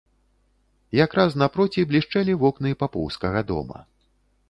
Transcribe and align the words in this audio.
Якраз 1.05 1.37
напроці 1.43 1.85
блішчэлі 1.93 2.33
вокны 2.47 2.75
папоўскага 2.83 3.49
дома. 3.55 3.89